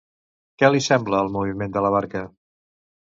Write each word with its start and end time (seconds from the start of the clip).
Què 0.61 0.71
li 0.71 0.79
sembla 0.85 1.21
el 1.25 1.31
moviment 1.35 1.77
de 1.79 1.85
la 1.87 1.93
barca? 1.97 2.25